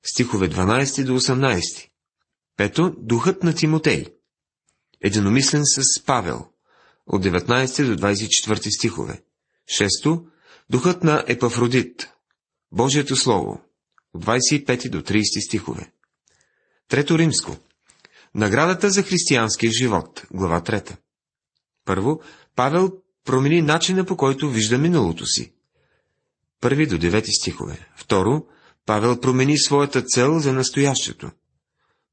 Стихове 0.02 0.50
12 0.50 1.04
до 1.04 1.20
18. 1.20 1.91
Пето, 2.56 2.94
духът 2.98 3.42
на 3.42 3.54
Тимотей. 3.54 4.06
Единомислен 5.00 5.62
с 5.64 6.04
Павел. 6.04 6.46
От 7.06 7.24
19 7.24 7.86
до 7.86 8.06
24 8.06 8.76
стихове. 8.78 9.22
Шесто, 9.76 10.26
духът 10.70 11.04
на 11.04 11.24
Епафродит. 11.26 12.08
Божието 12.72 13.16
Слово. 13.16 13.60
От 14.14 14.24
25 14.24 14.88
до 14.88 15.02
30 15.02 15.46
стихове. 15.46 15.92
Трето 16.88 17.18
римско. 17.18 17.56
Наградата 18.34 18.90
за 18.90 19.02
християнския 19.02 19.72
живот. 19.72 20.22
Глава 20.30 20.60
3. 20.60 20.96
Първо, 21.84 22.20
Павел 22.56 22.92
промени 23.24 23.62
начина 23.62 24.04
по 24.04 24.16
който 24.16 24.50
вижда 24.50 24.78
миналото 24.78 25.26
си. 25.26 25.52
Първи 26.60 26.86
до 26.86 26.98
9 26.98 27.40
стихове. 27.40 27.88
Второ, 27.96 28.46
Павел 28.86 29.20
промени 29.20 29.58
своята 29.58 30.02
цел 30.02 30.38
за 30.38 30.52
настоящето. 30.52 31.30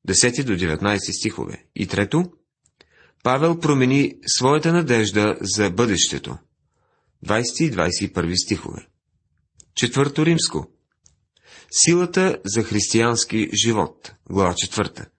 10 0.08 0.44
до 0.44 0.53
19 0.53 1.20
стихове. 1.20 1.65
И 1.75 1.88
трето, 1.88 2.32
Павел 3.24 3.60
промени 3.60 4.15
своята 4.27 4.74
надежда 4.74 5.38
за 5.41 5.70
бъдещето. 5.70 6.38
20 7.25 7.63
и 7.63 7.72
21 7.72 8.44
стихове. 8.46 8.88
Четвърто 9.75 10.25
римско. 10.25 10.68
Силата 11.72 12.41
за 12.46 12.63
християнски 12.63 13.50
живот. 13.63 14.13
Глава 14.29 14.53
четвърта. 14.58 15.10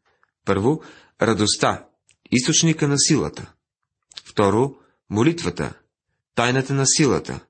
Първо, 0.44 0.82
радостта, 1.22 1.86
източника 2.30 2.88
на 2.88 2.98
силата. 2.98 3.52
Второ, 4.24 4.74
молитвата, 5.10 5.74
тайната 6.34 6.74
на 6.74 6.86
силата. 6.86 7.40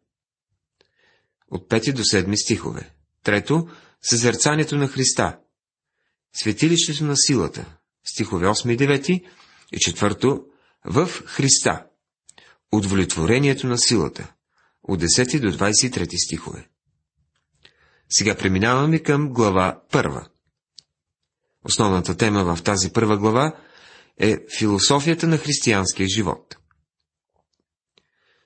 От 1.50 1.68
5 1.68 1.92
до 1.92 2.02
7 2.02 2.44
стихове. 2.44 2.94
Трето, 3.22 3.68
съзерцанието 4.02 4.76
на 4.76 4.88
Христа. 4.88 5.38
Светилището 6.32 7.04
на 7.04 7.16
силата. 7.16 7.76
Стихове 8.04 8.46
8 8.46 8.72
и 8.72 8.76
9. 8.76 9.24
И 9.72 9.78
четвърто, 9.78 10.44
в 10.84 11.06
Христа. 11.26 11.86
Удовлетворението 12.72 13.66
на 13.66 13.78
силата. 13.78 14.32
От 14.82 15.02
10 15.02 15.40
до 15.40 15.58
23 15.58 16.26
стихове. 16.26 16.68
Сега 18.10 18.36
преминаваме 18.36 18.98
към 18.98 19.32
глава 19.32 19.82
първа. 19.90 20.28
Основната 21.64 22.16
тема 22.16 22.56
в 22.56 22.62
тази 22.62 22.92
първа 22.92 23.18
глава 23.18 23.56
е 24.18 24.38
философията 24.58 25.26
на 25.26 25.38
християнския 25.38 26.08
живот. 26.08 26.56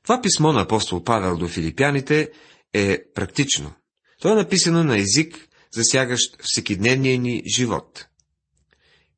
Това 0.02 0.20
писмо 0.22 0.52
на 0.52 0.60
апостол 0.60 1.04
Павел 1.04 1.36
до 1.36 1.48
филипяните 1.48 2.30
е 2.72 2.98
практично. 3.14 3.72
То 4.20 4.32
е 4.32 4.34
написано 4.34 4.84
на 4.84 4.98
език, 4.98 5.48
засягащ 5.74 6.42
всекидневния 6.42 7.18
ни 7.18 7.42
живот. 7.56 8.06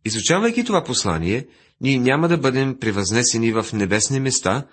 Изучавайки 0.04 0.64
това 0.64 0.84
послание, 0.84 1.46
ние 1.80 1.98
няма 1.98 2.28
да 2.28 2.38
бъдем 2.38 2.78
превъзнесени 2.80 3.52
в 3.52 3.66
небесни 3.72 4.20
места, 4.20 4.66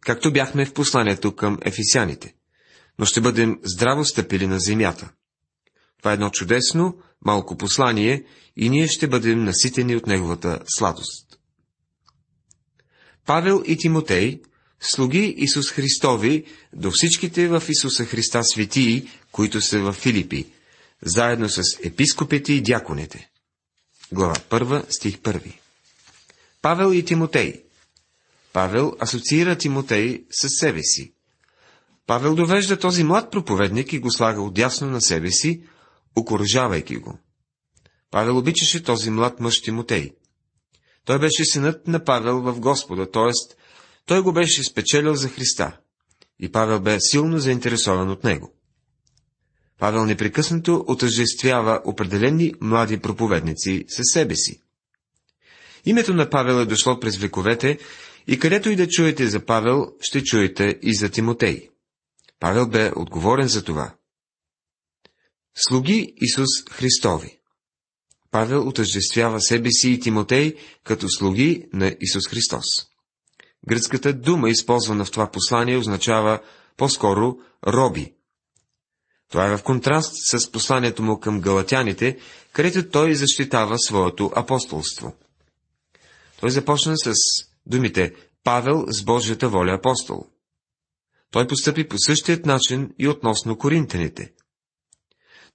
както 0.00 0.32
бяхме 0.32 0.66
в 0.66 0.72
посланието 0.72 1.36
към 1.36 1.58
ефисяните 1.62 2.34
но 2.98 3.06
ще 3.06 3.20
бъдем 3.20 3.58
здраво 3.62 4.04
стъпили 4.04 4.46
на 4.46 4.60
земята. 4.60 5.10
Това 5.98 6.10
е 6.10 6.14
едно 6.14 6.30
чудесно, 6.30 6.98
малко 7.24 7.56
послание 7.56 8.24
и 8.56 8.70
ние 8.70 8.88
ще 8.88 9.08
бъдем 9.08 9.44
наситени 9.44 9.96
от 9.96 10.06
неговата 10.06 10.60
сладост. 10.66 11.38
Павел 13.26 13.62
и 13.66 13.76
Тимотей, 13.76 14.40
слуги 14.80 15.34
Исус 15.38 15.70
Христови, 15.70 16.44
до 16.72 16.90
всичките 16.90 17.48
в 17.48 17.62
Исуса 17.68 18.04
Христа 18.04 18.44
светии, 18.44 19.08
които 19.32 19.60
са 19.60 19.80
в 19.80 19.92
Филипи, 19.92 20.46
заедно 21.02 21.48
с 21.48 21.62
епископите 21.82 22.52
и 22.52 22.62
дяконите. 22.62 23.30
Глава 24.12 24.34
1, 24.34 24.84
стих 24.90 25.18
1. 25.18 25.52
Павел 26.62 26.92
и 26.92 27.04
Тимотей. 27.04 27.62
Павел 28.52 28.96
асоциира 29.00 29.58
Тимотей 29.58 30.24
с 30.30 30.48
себе 30.48 30.82
си. 30.82 31.12
Павел 32.06 32.34
довежда 32.34 32.78
този 32.78 33.04
млад 33.04 33.30
проповедник 33.30 33.92
и 33.92 33.98
го 33.98 34.10
слага 34.10 34.42
отясно 34.42 34.90
на 34.90 35.00
себе 35.00 35.30
си, 35.30 35.62
окоръжавайки 36.16 36.96
го. 36.96 37.18
Павел 38.10 38.38
обичаше 38.38 38.82
този 38.82 39.10
млад 39.10 39.40
мъж 39.40 39.62
Тимотей. 39.62 40.12
Той 41.04 41.18
беше 41.18 41.44
синът 41.44 41.86
на 41.86 42.04
Павел 42.04 42.40
в 42.40 42.60
Господа, 42.60 43.10
т.е. 43.10 43.56
той 44.06 44.22
го 44.22 44.32
беше 44.32 44.64
спечелил 44.64 45.14
за 45.14 45.28
Христа. 45.28 45.76
И 46.40 46.52
Павел 46.52 46.80
бе 46.80 47.00
силно 47.00 47.38
заинтересован 47.38 48.10
от 48.10 48.24
него. 48.24 48.57
Павел 49.78 50.04
непрекъснато 50.04 50.84
отъждествява 50.88 51.80
определени 51.84 52.54
млади 52.60 52.98
проповедници 52.98 53.84
със 53.88 54.04
себе 54.12 54.36
си. 54.36 54.62
Името 55.84 56.14
на 56.14 56.30
Павел 56.30 56.54
е 56.54 56.66
дошло 56.66 57.00
през 57.00 57.16
вековете 57.16 57.78
и 58.26 58.38
където 58.38 58.70
и 58.70 58.76
да 58.76 58.88
чуете 58.88 59.26
за 59.26 59.40
Павел, 59.40 59.92
ще 60.00 60.24
чуете 60.24 60.78
и 60.82 60.94
за 60.94 61.08
Тимотей. 61.08 61.68
Павел 62.40 62.68
бе 62.68 62.92
отговорен 62.96 63.48
за 63.48 63.64
това. 63.64 63.94
Слуги 65.54 66.14
Исус 66.16 66.48
Христови. 66.70 67.38
Павел 68.30 68.68
отъждествява 68.68 69.40
себе 69.40 69.70
си 69.70 69.90
и 69.90 70.00
Тимотей 70.00 70.54
като 70.84 71.08
слуги 71.08 71.66
на 71.72 71.96
Исус 72.00 72.28
Христос. 72.28 72.64
Гръцката 73.68 74.12
дума, 74.12 74.50
използвана 74.50 75.04
в 75.04 75.10
това 75.10 75.30
послание, 75.30 75.76
означава 75.76 76.40
по-скоро 76.76 77.38
роби. 77.66 78.14
Това 79.30 79.46
е 79.46 79.56
в 79.56 79.62
контраст 79.62 80.12
с 80.14 80.50
посланието 80.50 81.02
му 81.02 81.20
към 81.20 81.40
галатяните, 81.40 82.18
където 82.52 82.90
той 82.90 83.14
защитава 83.14 83.78
своето 83.78 84.30
апостолство. 84.36 85.16
Той 86.40 86.50
започна 86.50 86.94
с 86.98 87.12
думите 87.66 88.14
Павел 88.44 88.84
с 88.88 89.02
Божията 89.02 89.48
воля 89.48 89.72
апостол. 89.72 90.26
Той 91.30 91.46
постъпи 91.46 91.88
по 91.88 91.98
същият 91.98 92.46
начин 92.46 92.94
и 92.98 93.08
относно 93.08 93.58
коринтените. 93.58 94.32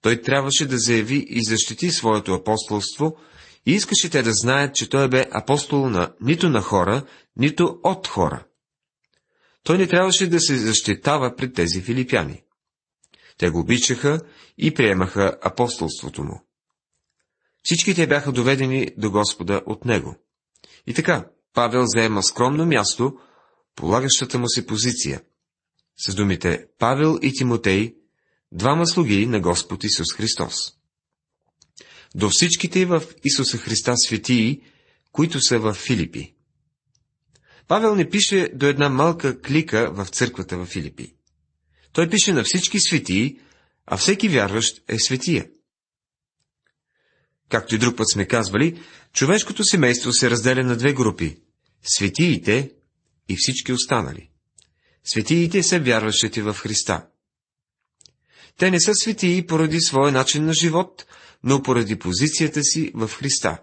Той 0.02 0.22
трябваше 0.22 0.66
да 0.66 0.78
заяви 0.78 1.26
и 1.30 1.44
защити 1.44 1.92
своето 1.92 2.34
апостолство 2.34 3.18
и 3.66 3.72
искаше 3.72 4.10
те 4.10 4.24
да 4.24 4.32
знаят, 4.34 4.76
че 4.76 4.90
той 4.90 5.10
бе 5.10 5.28
апостол 5.32 5.90
на 5.90 6.14
нито 6.22 6.50
на 6.50 6.62
хора, 6.62 7.06
нито 7.38 7.80
от 7.84 8.08
хора. 8.08 8.46
Той 9.64 9.78
не 9.78 9.88
трябваше 9.88 10.30
да 10.30 10.40
се 10.40 10.58
защитава 10.58 11.36
пред 11.36 11.54
тези 11.54 11.82
филипяни. 11.82 12.44
Те 13.38 13.50
го 13.50 13.60
обичаха 13.60 14.22
и 14.58 14.74
приемаха 14.74 15.38
апостолството 15.42 16.24
му. 16.24 16.46
Всички 17.64 17.96
те 17.96 18.08
бяха 18.08 18.32
доведени 18.32 18.88
до 18.98 19.12
Господа 19.12 19.62
от 19.66 19.86
него. 19.86 20.16
И 20.88 20.94
така, 20.94 21.28
Павел 21.54 21.86
заема 21.86 22.24
скромно 22.24 22.66
място, 22.66 23.18
полагащата 23.76 24.40
му 24.40 24.48
се 24.48 24.66
позиция. 24.66 25.22
С 25.98 26.16
думите 26.16 26.66
Павел 26.80 27.20
и 27.22 27.34
Тимотей, 27.34 27.96
двама 28.52 28.88
слуги 28.88 29.26
на 29.26 29.40
Господ 29.40 29.84
Исус 29.84 30.14
Христос. 30.14 30.56
До 32.16 32.30
всичките 32.30 32.86
в 32.86 33.04
Исуса 33.24 33.58
Христа 33.58 33.98
светии, 33.98 34.62
които 35.12 35.42
са 35.42 35.60
в 35.60 35.74
Филипи. 35.74 36.36
Павел 37.68 37.96
не 37.96 38.10
пише 38.10 38.50
до 38.54 38.66
една 38.66 38.90
малка 38.90 39.42
клика 39.42 39.92
в 39.94 40.06
църквата 40.06 40.58
в 40.58 40.66
Филипи. 40.66 41.16
Той 41.94 42.10
пише 42.10 42.34
на 42.34 42.44
всички 42.44 42.80
светии, 42.80 43.40
а 43.86 43.98
всеки 43.98 44.30
вярващ 44.30 44.84
е 44.88 45.00
светия. 45.00 45.48
Както 47.50 47.76
и 47.76 47.78
друг 47.78 47.98
път 47.98 48.10
сме 48.14 48.28
казвали, 48.28 48.84
човешкото 49.14 49.64
семейство 49.64 50.14
се 50.14 50.30
разделя 50.30 50.64
на 50.64 50.78
две 50.78 50.94
групи– 50.94 51.38
светиите 51.84 52.72
и 53.30 53.36
всички 53.38 53.74
останали. 53.74 54.30
Светиите 55.04 55.64
са 55.64 55.80
вярващите 55.80 56.42
в 56.42 56.54
Христа. 56.54 57.08
Те 58.58 58.72
не 58.72 58.82
са 58.82 58.92
светии 58.94 59.46
поради 59.46 59.82
своя 59.82 60.12
начин 60.12 60.46
на 60.46 60.54
живот, 60.54 61.06
но 61.44 61.64
поради 61.64 62.00
позицията 62.00 62.64
си 62.64 62.92
в 62.96 63.08
Христа. 63.08 63.62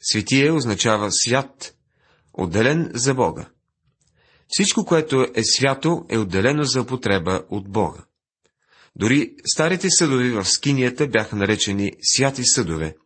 Светие 0.00 0.52
означава 0.52 1.12
свят, 1.12 1.74
отделен 2.32 2.90
за 2.94 3.14
Бога. 3.14 3.48
Всичко, 4.48 4.84
което 4.84 5.26
е 5.34 5.42
свято, 5.44 6.06
е 6.08 6.18
отделено 6.18 6.64
за 6.64 6.80
употреба 6.80 7.42
от 7.50 7.68
Бога. 7.70 8.04
Дори 8.96 9.34
старите 9.54 9.90
съдове 9.90 10.30
в 10.30 10.44
скинията 10.44 11.06
бяха 11.08 11.36
наречени 11.36 11.92
святи 12.02 12.44
съдове. 12.44 12.96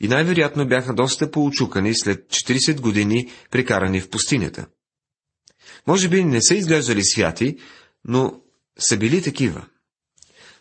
И 0.00 0.08
най-вероятно 0.08 0.68
бяха 0.68 0.94
доста 0.94 1.30
поучукани 1.30 1.94
след 1.94 2.26
40 2.28 2.80
години 2.80 3.32
прекарани 3.50 4.00
в 4.00 4.10
пустинята. 4.10 4.66
Може 5.86 6.08
би 6.08 6.24
не 6.24 6.42
са 6.42 6.54
изглеждали 6.54 7.04
святи, 7.04 7.56
но 8.04 8.40
са 8.78 8.96
били 8.96 9.22
такива. 9.22 9.66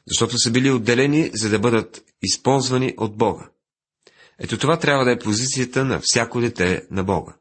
Защото 0.07 0.37
са 0.37 0.51
били 0.51 0.71
отделени, 0.71 1.31
за 1.33 1.49
да 1.49 1.59
бъдат 1.59 2.03
използвани 2.23 2.93
от 2.97 3.17
Бога. 3.17 3.49
Ето 4.39 4.57
това 4.57 4.79
трябва 4.79 5.05
да 5.05 5.11
е 5.11 5.19
позицията 5.19 5.85
на 5.85 5.99
всяко 6.03 6.41
дете 6.41 6.87
на 6.91 7.03
Бога. 7.03 7.35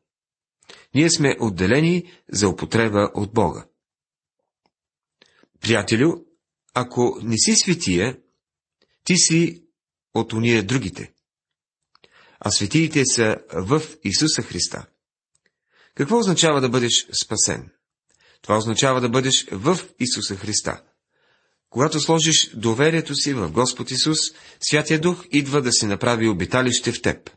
Ние 0.95 1.11
сме 1.11 1.37
отделени 1.41 2.13
за 2.33 2.49
употреба 2.49 3.11
от 3.15 3.33
Бога. 3.33 3.67
Приятелю, 5.61 6.25
ако 6.75 7.18
не 7.23 7.38
си 7.38 7.57
светия, 7.57 8.18
ти 9.05 9.16
си 9.16 9.62
от 10.14 10.33
уния 10.33 10.62
другите. 10.62 11.12
А 12.40 12.51
светиите 12.51 13.03
са 13.05 13.37
в 13.53 13.83
Исуса 14.05 14.42
Христа. 14.42 14.87
Какво 15.95 16.18
означава 16.18 16.61
да 16.61 16.68
бъдеш 16.68 17.07
спасен? 17.25 17.71
Това 18.42 18.57
означава 18.57 19.01
да 19.01 19.09
бъдеш 19.09 19.47
в 19.53 19.79
Исуса 20.01 20.37
Христа. 20.37 20.83
Когато 21.71 22.01
сложиш 22.01 22.51
доверието 22.55 23.14
си 23.14 23.35
в 23.35 23.51
Господ 23.51 23.90
Исус, 23.90 24.18
Святия 24.61 25.01
Дух 25.01 25.25
идва 25.33 25.62
да 25.62 25.73
се 25.73 25.87
направи 25.87 26.29
обиталище 26.29 26.92
в 26.92 27.03
теб. 27.03 27.31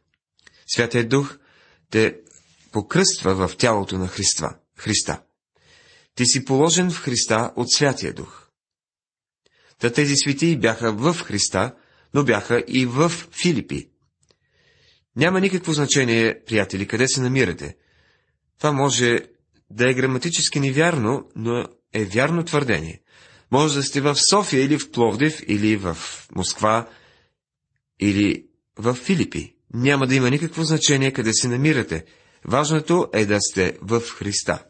Святия 0.68 1.08
Дух 1.08 1.38
те 1.90 2.20
покръства 2.72 3.48
в 3.48 3.58
тялото 3.58 3.98
на 3.98 4.08
Христа. 4.08 4.58
Христа. 4.78 5.22
Ти 6.16 6.26
си 6.26 6.46
положен 6.46 6.92
в 6.92 7.02
Христа 7.02 7.52
от 7.56 7.72
Святия 7.72 8.14
Дух. 8.14 8.48
Та 9.80 9.94
тези 9.94 10.16
светии 10.16 10.58
бяха 10.58 10.94
в 10.94 11.14
Христа, 11.14 11.76
но 12.14 12.24
бяха 12.24 12.64
и 12.68 12.86
в 12.86 13.10
Филипи. 13.42 13.90
Няма 15.16 15.42
никакво 15.42 15.74
значение, 15.74 16.44
приятели, 16.46 16.88
къде 16.88 17.08
се 17.08 17.22
намирате. 17.22 17.76
Това 18.58 18.72
може 18.72 19.20
да 19.70 19.90
е 19.90 19.94
граматически 19.94 20.60
невярно, 20.60 21.30
но 21.36 21.68
е 21.94 22.06
вярно 22.06 22.44
твърдение. 22.44 23.02
Може 23.52 23.76
да 23.76 23.84
сте 23.84 24.02
в 24.02 24.16
София 24.30 24.64
или 24.64 24.80
в 24.80 24.92
Пловдив, 24.92 25.42
или 25.48 25.78
в 25.78 25.98
Москва, 26.36 26.90
или 28.00 28.46
в 28.78 28.94
Филипи. 28.94 29.56
Няма 29.74 30.08
да 30.08 30.16
има 30.16 30.30
никакво 30.30 30.64
значение 30.64 31.12
къде 31.12 31.34
се 31.34 31.48
намирате. 31.48 32.06
Важното 32.46 33.10
е 33.14 33.26
да 33.26 33.38
сте 33.42 33.78
в 33.82 34.02
Христа. 34.02 34.64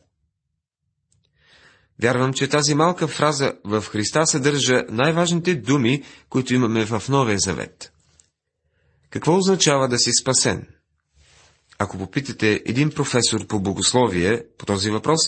Вярвам, 2.02 2.34
че 2.34 2.48
тази 2.48 2.76
малка 2.76 3.08
фраза 3.08 3.54
в 3.64 3.82
Христа 3.82 4.28
съдържа 4.28 4.86
най-важните 4.90 5.56
думи, 5.56 6.04
които 6.30 6.54
имаме 6.54 6.86
в 6.86 7.04
Новия 7.10 7.40
Завет. 7.40 7.92
Какво 9.10 9.38
означава 9.38 9.88
да 9.88 9.98
си 9.98 10.12
спасен? 10.22 10.68
Ако 11.80 11.98
попитате 11.98 12.62
един 12.66 12.90
професор 12.90 13.48
по 13.48 13.60
богословие 13.60 14.44
по 14.58 14.66
този 14.66 14.92
въпрос, 14.92 15.20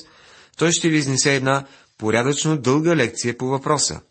той 0.58 0.71
ще 0.71 0.89
ви 0.89 0.97
изнесе 0.97 1.36
една 1.36 1.65
порядъчно 1.97 2.58
дълга 2.58 2.95
лекция 2.95 3.38
по 3.38 3.45
въпроса. 3.45 4.02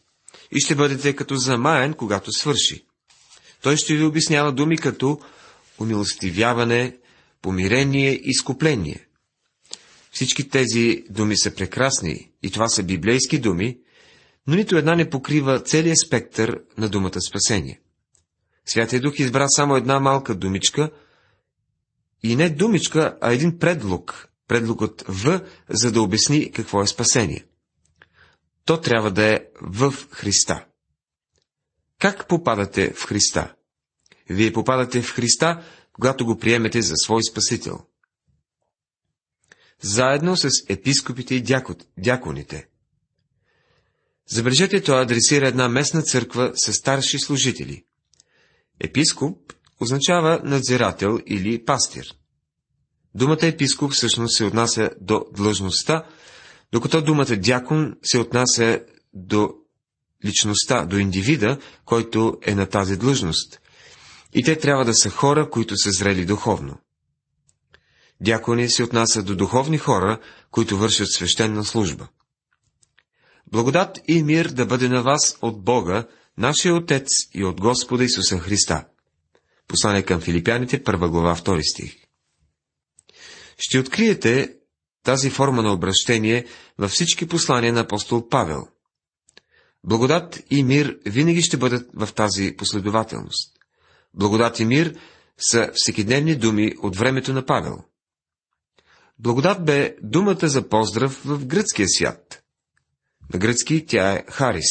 И 0.52 0.60
ще 0.60 0.74
бъдете 0.74 1.16
като 1.16 1.36
замаян, 1.36 1.94
когато 1.94 2.32
свърши. 2.32 2.84
Той 3.62 3.76
ще 3.76 3.96
ви 3.96 4.04
обяснява 4.04 4.52
думи 4.52 4.78
като 4.78 5.20
умилостивяване, 5.78 6.96
помирение 7.42 8.12
и 8.12 8.30
изкупление. 8.30 9.06
Всички 10.10 10.48
тези 10.48 11.04
думи 11.10 11.38
са 11.38 11.54
прекрасни 11.54 12.30
и 12.42 12.50
това 12.50 12.68
са 12.68 12.82
библейски 12.82 13.38
думи, 13.38 13.78
но 14.46 14.54
нито 14.56 14.76
една 14.76 14.94
не 14.94 15.10
покрива 15.10 15.60
целият 15.60 15.98
спектър 16.06 16.60
на 16.78 16.88
думата 16.88 17.20
спасение. 17.28 17.80
Святия 18.66 19.00
Дух 19.00 19.18
избра 19.18 19.48
само 19.48 19.76
една 19.76 20.00
малка 20.00 20.34
думичка, 20.34 20.90
и 22.22 22.36
не 22.36 22.50
думичка, 22.50 23.18
а 23.20 23.32
един 23.32 23.58
предлог, 23.58 24.28
предлогът 24.48 25.04
В, 25.08 25.40
за 25.68 25.92
да 25.92 26.02
обясни 26.02 26.52
какво 26.52 26.82
е 26.82 26.86
спасение. 26.86 27.44
То 28.64 28.80
трябва 28.80 29.10
да 29.10 29.24
е 29.24 29.40
в 29.62 29.94
Христа. 30.10 30.64
Как 31.98 32.28
попадате 32.28 32.92
в 32.92 33.06
Христа? 33.06 33.54
Вие 34.30 34.52
попадате 34.52 35.02
в 35.02 35.14
Христа, 35.14 35.62
когато 36.00 36.26
го 36.26 36.38
приемете 36.38 36.82
за 36.82 36.94
свой 36.96 37.24
Спасител. 37.24 37.80
Заедно 39.80 40.36
с 40.36 40.48
епископите 40.68 41.34
и 41.34 41.44
дяконите. 41.98 42.68
Забележете, 44.26 44.82
той 44.82 45.02
адресира 45.02 45.48
една 45.48 45.68
местна 45.68 46.02
църква 46.02 46.52
с 46.54 46.72
старши 46.72 47.18
служители. 47.18 47.84
Епископ 48.80 49.52
означава 49.80 50.40
надзирател 50.44 51.18
или 51.26 51.64
пастир. 51.64 52.14
Думата 53.14 53.38
епископ 53.42 53.92
всъщност 53.92 54.36
се 54.36 54.44
отнася 54.44 54.90
до 55.00 55.24
длъжността, 55.36 56.06
докато 56.72 57.02
думата 57.02 57.36
дякон 57.36 57.96
се 58.02 58.18
отнася 58.18 58.80
до 59.14 59.54
личността, 60.24 60.86
до 60.86 60.96
индивида, 60.96 61.58
който 61.84 62.38
е 62.42 62.54
на 62.54 62.66
тази 62.66 62.96
длъжност. 62.96 63.60
И 64.34 64.42
те 64.42 64.58
трябва 64.58 64.84
да 64.84 64.94
са 64.94 65.10
хора, 65.10 65.50
които 65.50 65.76
са 65.76 65.90
зрели 65.90 66.24
духовно. 66.24 66.76
Дякони 68.20 68.70
се 68.70 68.82
отнася 68.82 69.22
до 69.22 69.36
духовни 69.36 69.78
хора, 69.78 70.20
които 70.50 70.78
вършат 70.78 71.12
свещена 71.12 71.64
служба. 71.64 72.08
Благодат 73.46 73.98
и 74.08 74.22
мир 74.22 74.48
да 74.48 74.66
бъде 74.66 74.88
на 74.88 75.02
вас 75.02 75.38
от 75.42 75.64
Бога, 75.64 76.06
нашия 76.38 76.74
Отец 76.74 77.08
и 77.34 77.44
от 77.44 77.60
Господа 77.60 78.04
Исуса 78.04 78.38
Христа. 78.38 78.86
Послание 79.68 80.02
към 80.02 80.20
филипяните, 80.20 80.82
първа 80.82 81.08
глава, 81.08 81.34
втори 81.34 81.64
стих. 81.64 81.96
Ще 83.58 83.78
откриете 83.78 84.54
тази 85.02 85.30
форма 85.30 85.62
на 85.62 85.72
обращение 85.72 86.46
във 86.78 86.90
всички 86.90 87.28
послания 87.28 87.72
на 87.72 87.80
апостол 87.80 88.28
Павел. 88.28 88.66
Благодат 89.84 90.42
и 90.50 90.62
мир 90.62 90.98
винаги 91.06 91.42
ще 91.42 91.56
бъдат 91.56 91.90
в 91.94 92.08
тази 92.14 92.56
последователност. 92.56 93.57
Благодат 94.14 94.60
и 94.60 94.64
мир 94.64 94.94
са 95.50 95.70
всекидневни 95.74 96.36
думи 96.36 96.74
от 96.82 96.96
времето 96.96 97.32
на 97.32 97.46
Павел. 97.46 97.78
Благодат 99.18 99.64
бе 99.64 99.96
думата 100.02 100.48
за 100.48 100.68
поздрав 100.68 101.20
в 101.24 101.46
гръцкия 101.46 101.88
свят. 101.88 102.42
На 103.32 103.38
гръцки 103.38 103.86
тя 103.86 104.12
е 104.12 104.24
Харис. 104.28 104.70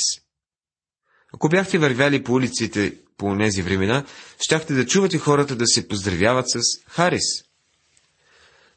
Ако 1.33 1.49
бяхте 1.49 1.77
вървяли 1.77 2.23
по 2.23 2.33
улиците 2.33 2.97
по 3.17 3.37
тези 3.37 3.61
времена, 3.61 4.05
щяхте 4.39 4.73
да 4.73 4.85
чувате 4.85 5.17
хората 5.17 5.55
да 5.55 5.67
се 5.67 5.87
поздравяват 5.87 6.45
с 6.49 6.59
Харис. 6.87 7.43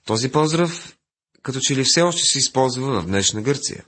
Този 0.07 0.33
поздрав 0.33 0.97
като 1.43 1.61
че 1.61 1.77
ли 1.77 1.85
все 1.85 2.03
още 2.03 2.23
се 2.23 2.39
използва 2.39 3.01
в 3.01 3.07
днешна 3.07 3.43
Гърция. 3.43 3.85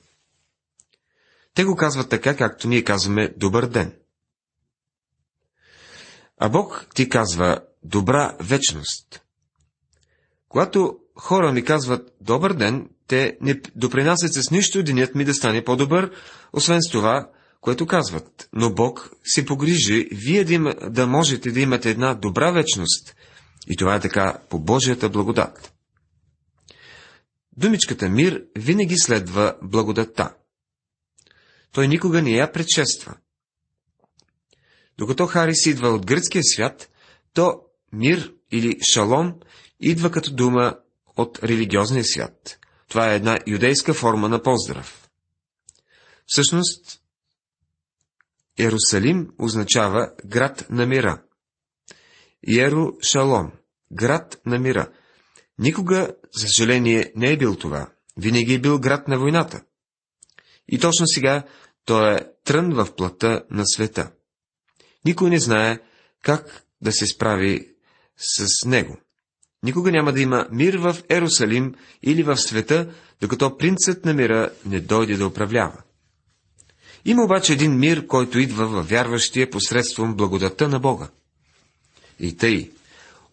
Те 1.54 1.64
го 1.64 1.76
казват 1.76 2.08
така, 2.10 2.36
както 2.36 2.68
ние 2.68 2.84
казваме 2.84 3.34
добър 3.36 3.66
ден. 3.66 3.94
А 6.40 6.48
Бог 6.48 6.86
ти 6.94 7.08
казва 7.08 7.60
добра 7.84 8.36
вечност. 8.40 9.22
Когато 10.48 10.98
хора 11.16 11.52
ми 11.52 11.64
казват 11.64 12.14
добър 12.20 12.52
ден, 12.52 12.88
те 13.06 13.36
не 13.40 13.60
допринасят 13.76 14.32
с 14.34 14.50
нищо 14.50 14.82
денят 14.82 15.14
ми 15.14 15.24
да 15.24 15.34
стане 15.34 15.64
по-добър, 15.64 16.10
освен 16.52 16.82
с 16.82 16.90
това, 16.90 17.30
което 17.60 17.86
казват. 17.86 18.48
Но 18.52 18.74
Бог 18.74 19.10
се 19.24 19.46
погрижи 19.46 20.08
вие 20.12 20.44
да, 20.44 20.54
има, 20.54 20.74
да 20.90 21.06
можете 21.06 21.50
да 21.50 21.60
имате 21.60 21.90
една 21.90 22.14
добра 22.14 22.50
вечност. 22.50 23.16
И 23.68 23.76
това 23.76 23.94
е 23.94 24.00
така 24.00 24.38
по 24.50 24.58
Божията 24.58 25.08
благодат. 25.08 25.72
Думичката 27.56 28.08
мир 28.08 28.44
винаги 28.56 28.98
следва 28.98 29.56
благодатта. 29.62 30.34
Той 31.72 31.88
никога 31.88 32.22
не 32.22 32.30
я 32.30 32.52
предшества. 32.52 33.14
Докато 35.02 35.26
Харис 35.26 35.66
идва 35.66 35.88
от 35.88 36.06
гръцкия 36.06 36.42
свят, 36.44 36.90
то 37.34 37.60
мир 37.92 38.32
или 38.52 38.78
шалом 38.92 39.34
идва 39.80 40.10
като 40.10 40.34
дума 40.34 40.76
от 41.16 41.38
религиозния 41.42 42.04
свят. 42.04 42.58
Това 42.88 43.12
е 43.12 43.16
една 43.16 43.38
юдейска 43.46 43.94
форма 43.94 44.28
на 44.28 44.42
поздрав. 44.42 45.08
Всъщност, 46.26 47.00
Ерусалим 48.58 49.28
означава 49.38 50.10
град 50.26 50.66
на 50.70 50.86
мира. 50.86 51.22
Иеру 52.48 52.92
Шалом, 53.12 53.52
град 53.92 54.40
на 54.46 54.58
мира. 54.58 54.92
Никога, 55.58 56.14
за 56.34 56.46
съжаление, 56.46 57.12
не 57.16 57.32
е 57.32 57.36
бил 57.36 57.56
това. 57.56 57.92
Винаги 58.16 58.54
е 58.54 58.60
бил 58.60 58.78
град 58.78 59.08
на 59.08 59.18
войната. 59.18 59.62
И 60.68 60.78
точно 60.78 61.06
сега 61.06 61.44
той 61.84 62.16
е 62.16 62.26
трън 62.44 62.74
в 62.74 62.96
плата 62.96 63.44
на 63.50 63.66
света. 63.66 64.10
Никой 65.04 65.30
не 65.30 65.38
знае 65.38 65.78
как 66.22 66.64
да 66.80 66.92
се 66.92 67.06
справи 67.06 67.68
с 68.16 68.66
него. 68.66 68.96
Никога 69.62 69.90
няма 69.90 70.12
да 70.12 70.20
има 70.20 70.46
мир 70.52 70.74
в 70.74 70.96
Ерусалим 71.08 71.74
или 72.02 72.22
в 72.22 72.36
света, 72.36 72.92
докато 73.20 73.56
принцът 73.56 74.04
на 74.04 74.14
мира 74.14 74.50
не 74.66 74.80
дойде 74.80 75.16
да 75.16 75.26
управлява. 75.26 75.82
Има 77.04 77.24
обаче 77.24 77.52
един 77.52 77.78
мир, 77.78 78.06
който 78.06 78.38
идва 78.38 78.66
във 78.66 78.88
вярващия 78.88 79.50
посредством 79.50 80.14
благодата 80.16 80.68
на 80.68 80.80
Бога. 80.80 81.08
И 82.20 82.36
тъй, 82.36 82.70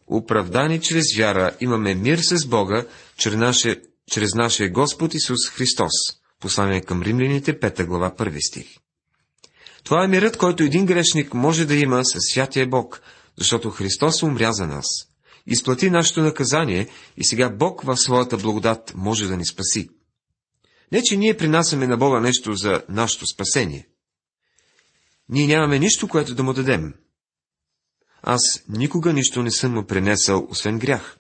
оправдани 0.08 0.82
чрез 0.82 1.18
вяра, 1.18 1.56
имаме 1.60 1.96
мир 1.96 2.18
с 2.18 2.48
Бога, 2.48 2.86
чрез, 3.18 3.36
наше, 3.36 3.82
чрез 4.12 4.36
нашия 4.36 4.72
Господ 4.72 5.14
Исус 5.14 5.50
Христос. 5.50 5.92
Послание 6.40 6.82
към 6.82 7.02
римляните, 7.02 7.60
5 7.60 7.86
глава, 7.86 8.12
1 8.18 8.48
стих. 8.48 8.68
Това 9.84 10.04
е 10.04 10.08
мирът, 10.08 10.38
който 10.38 10.64
един 10.64 10.86
грешник 10.86 11.34
може 11.34 11.66
да 11.66 11.76
има 11.76 12.06
със 12.06 12.24
святия 12.24 12.68
Бог, 12.68 13.02
защото 13.38 13.70
Христос 13.70 14.24
умря 14.24 14.52
за 14.52 14.68
нас. 14.68 14.86
Изплати 15.48 15.90
нашето 15.90 16.22
наказание 16.22 16.88
и 17.18 17.26
сега 17.26 17.50
Бог 17.50 17.82
в 17.82 17.98
своята 17.98 18.38
благодат 18.38 18.94
може 18.96 19.28
да 19.28 19.38
ни 19.38 19.46
спаси. 19.46 19.90
Не, 20.92 21.04
че 21.04 21.18
ние 21.18 21.38
принасяме 21.38 21.88
на 21.88 21.98
Бога 21.98 22.20
нещо 22.20 22.54
за 22.54 22.84
нашето 22.90 23.28
спасение. 23.28 23.88
Ние 25.30 25.48
нямаме 25.48 25.80
нищо, 25.80 26.08
което 26.08 26.36
да 26.36 26.44
му 26.44 26.54
дадем. 26.54 26.94
Аз 28.22 28.42
никога 28.70 29.14
нищо 29.14 29.44
не 29.44 29.52
съм 29.52 29.74
му 29.74 29.86
принесъл, 29.86 30.48
освен 30.50 30.80
грях. 30.80 31.18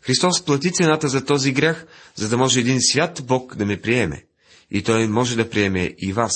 Христос 0.00 0.44
плати 0.44 0.72
цената 0.72 1.08
за 1.08 1.24
този 1.24 1.52
грях, 1.52 1.86
за 2.14 2.28
да 2.28 2.36
може 2.36 2.60
един 2.60 2.78
свят 2.80 3.22
Бог 3.24 3.56
да 3.56 3.66
ме 3.66 3.80
приеме. 3.80 4.24
И 4.70 4.82
Той 4.82 5.08
може 5.08 5.36
да 5.36 5.50
приеме 5.50 5.94
и 5.98 6.12
вас. 6.12 6.34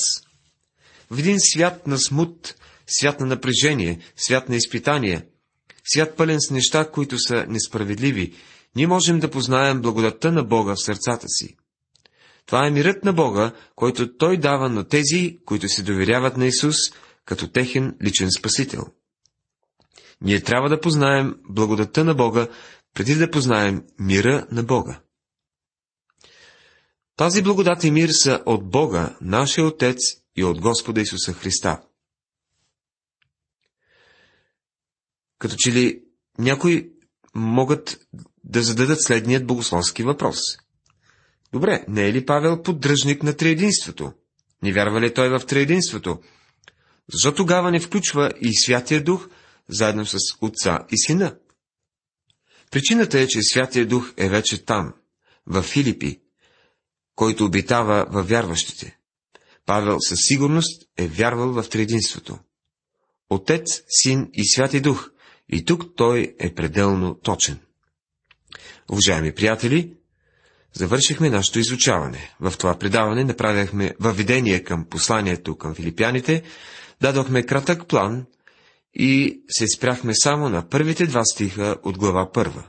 В 1.11 1.19
един 1.19 1.41
свят 1.41 1.87
на 1.87 1.99
смут, 1.99 2.55
свят 2.87 3.21
на 3.21 3.27
напрежение, 3.27 3.99
свят 4.17 4.49
на 4.49 4.57
изпитание, 4.57 5.27
свят 5.85 6.17
пълен 6.17 6.41
с 6.41 6.51
неща, 6.51 6.91
които 6.91 7.19
са 7.19 7.47
несправедливи, 7.49 8.35
ние 8.77 8.87
можем 8.87 9.21
да 9.21 9.31
познаем 9.31 9.81
благодатта 9.81 10.33
на 10.33 10.45
Бога 10.45 10.75
в 10.75 10.83
сърцата 10.83 11.29
си. 11.29 11.57
Това 12.47 12.67
е 12.67 12.71
мирът 12.71 13.05
на 13.05 13.13
Бога, 13.13 13.53
който 13.75 14.17
Той 14.17 14.37
дава 14.37 14.69
на 14.69 14.89
тези, 14.89 15.39
които 15.45 15.69
се 15.69 15.83
доверяват 15.83 16.37
на 16.37 16.47
Исус, 16.47 16.77
като 17.25 17.49
техен 17.49 17.97
личен 18.03 18.31
спасител. 18.31 18.87
Ние 20.21 20.41
трябва 20.41 20.69
да 20.69 20.81
познаем 20.81 21.35
благодатта 21.49 22.05
на 22.05 22.15
Бога, 22.15 22.49
преди 22.95 23.15
да 23.15 23.31
познаем 23.31 23.85
мира 23.99 24.47
на 24.51 24.63
Бога. 24.63 25.01
Тази 27.17 27.43
благодат 27.43 27.85
и 27.85 27.91
мир 27.91 28.09
са 28.13 28.43
от 28.47 28.71
Бога, 28.71 29.17
нашия 29.21 29.67
Отец 29.67 29.99
и 30.41 30.45
от 30.45 30.61
Господа 30.61 31.01
Исуса 31.01 31.33
Христа. 31.33 31.83
Като 35.39 35.55
че 35.59 35.73
ли 35.73 36.03
някои 36.39 36.93
могат 37.35 38.07
да 38.45 38.63
зададат 38.63 39.03
следният 39.03 39.47
богословски 39.47 40.03
въпрос. 40.03 40.39
Добре, 41.53 41.85
не 41.89 42.09
е 42.09 42.13
ли 42.13 42.27
Павел 42.27 42.63
поддръжник 42.63 43.23
на 43.23 43.37
триединството? 43.37 44.13
Не 44.63 44.73
вярва 44.73 45.01
ли 45.01 45.15
той 45.15 45.29
в 45.29 45.47
триединството? 45.47 46.21
Защо 47.13 47.35
тогава 47.35 47.71
не 47.71 47.81
включва 47.81 48.33
и 48.41 48.55
Святия 48.55 49.05
Дух, 49.05 49.29
заедно 49.69 50.07
с 50.07 50.19
Отца 50.41 50.79
и 50.91 50.99
Сина? 50.99 51.37
Причината 52.71 53.21
е, 53.21 53.27
че 53.27 53.43
Святия 53.43 53.87
Дух 53.87 54.13
е 54.17 54.29
вече 54.29 54.65
там, 54.65 54.95
в 55.47 55.63
Филипи, 55.63 56.21
който 57.15 57.45
обитава 57.45 58.07
във 58.11 58.29
вярващите. 58.29 59.00
Павел 59.67 59.97
със 60.01 60.19
сигурност 60.23 60.89
е 60.99 61.07
вярвал 61.07 61.53
в 61.53 61.69
триединството. 61.69 62.39
Отец, 63.31 63.83
Син 63.89 64.31
и 64.33 64.49
Святи 64.49 64.81
Дух, 64.81 65.11
и 65.49 65.65
тук 65.65 65.97
той 65.97 66.35
е 66.39 66.55
пределно 66.55 67.15
точен. 67.15 67.59
Уважаеми 68.91 69.35
приятели, 69.35 69.95
завършихме 70.73 71.31
нашето 71.31 71.59
изучаване. 71.59 72.35
В 72.41 72.55
това 72.59 72.79
предаване 72.79 73.25
направяхме 73.25 73.95
въведение 74.01 74.65
към 74.65 74.85
посланието 74.85 75.57
към 75.57 75.75
филипяните, 75.75 76.43
дадохме 77.01 77.47
кратък 77.47 77.87
план 77.87 78.27
и 78.95 79.43
се 79.49 79.67
спряхме 79.77 80.15
само 80.15 80.49
на 80.49 80.69
първите 80.69 81.07
два 81.07 81.25
стиха 81.25 81.77
от 81.83 81.99
глава 81.99 82.33
първа. 82.33 82.69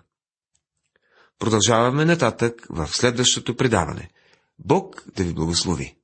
Продължаваме 1.39 2.05
нататък 2.05 2.67
в 2.69 2.87
следващото 2.87 3.55
предаване. 3.55 4.09
Бог 4.59 5.03
да 5.15 5.23
ви 5.23 5.33
благослови! 5.33 6.00